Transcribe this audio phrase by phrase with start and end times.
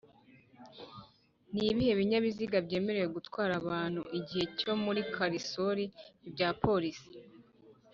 [1.53, 5.85] Nibihe binyanyabiziga byemerewe gutwara abantu igihe cyose muri kalisoli?
[6.27, 7.05] ibya police